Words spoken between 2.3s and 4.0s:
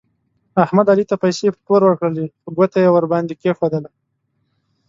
خو ګوته یې ور باندې کېښودله.